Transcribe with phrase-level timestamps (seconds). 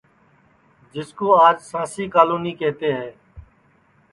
[0.93, 3.09] جِسکُو آج سانٚسی کالونی کیہتے ہے